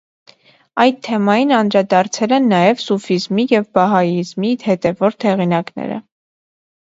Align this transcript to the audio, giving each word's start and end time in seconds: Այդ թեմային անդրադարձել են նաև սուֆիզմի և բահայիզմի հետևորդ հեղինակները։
Այդ 0.83 0.95
թեմային 1.07 1.51
անդրադարձել 1.57 2.31
են 2.37 2.47
նաև 2.53 2.81
սուֆիզմի 2.85 3.45
և 3.53 3.67
բահայիզմի 3.79 4.53
հետևորդ 4.63 5.27
հեղինակները։ 5.31 5.99